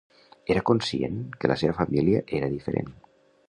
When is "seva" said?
1.65-1.77